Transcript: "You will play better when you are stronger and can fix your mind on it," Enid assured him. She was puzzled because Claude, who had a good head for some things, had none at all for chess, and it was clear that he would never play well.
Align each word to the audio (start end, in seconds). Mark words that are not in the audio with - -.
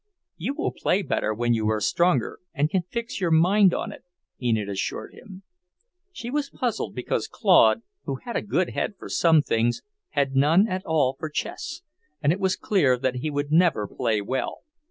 "You 0.37 0.55
will 0.55 0.71
play 0.71 1.03
better 1.03 1.31
when 1.31 1.53
you 1.53 1.69
are 1.69 1.79
stronger 1.79 2.39
and 2.55 2.71
can 2.71 2.81
fix 2.89 3.21
your 3.21 3.29
mind 3.29 3.71
on 3.71 3.91
it," 3.91 4.03
Enid 4.41 4.67
assured 4.67 5.13
him. 5.13 5.43
She 6.11 6.31
was 6.31 6.49
puzzled 6.49 6.95
because 6.95 7.27
Claude, 7.27 7.83
who 8.05 8.15
had 8.15 8.35
a 8.35 8.41
good 8.41 8.69
head 8.71 8.95
for 8.97 9.09
some 9.09 9.43
things, 9.43 9.83
had 10.09 10.35
none 10.35 10.67
at 10.67 10.83
all 10.87 11.15
for 11.19 11.29
chess, 11.29 11.83
and 12.19 12.33
it 12.33 12.39
was 12.39 12.55
clear 12.55 12.97
that 12.97 13.17
he 13.17 13.29
would 13.29 13.51
never 13.51 13.87
play 13.87 14.21
well. 14.21 14.61